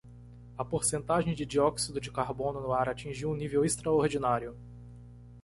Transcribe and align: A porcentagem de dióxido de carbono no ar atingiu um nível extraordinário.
A 0.57 0.65
porcentagem 0.65 1.35
de 1.35 1.45
dióxido 1.45 2.01
de 2.01 2.09
carbono 2.09 2.59
no 2.59 2.73
ar 2.73 2.89
atingiu 2.89 3.29
um 3.29 3.35
nível 3.35 3.63
extraordinário. 3.63 4.57